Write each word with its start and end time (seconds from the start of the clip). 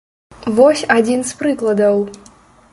Вось 0.59 0.81
адзін 0.97 1.21
з 1.33 1.37
прыкладаў. 1.43 2.05